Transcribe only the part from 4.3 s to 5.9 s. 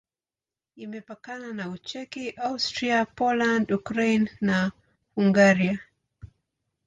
na Hungaria.